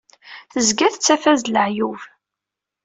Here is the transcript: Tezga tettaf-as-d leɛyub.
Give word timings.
Tezga 0.51 0.87
tettaf-as-d 0.93 1.47
leɛyub. 1.53 1.99